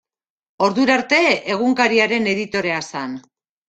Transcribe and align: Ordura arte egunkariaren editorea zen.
Ordura 0.67 0.95
arte 1.03 1.21
egunkariaren 1.59 2.29
editorea 2.35 2.85
zen. 2.93 3.19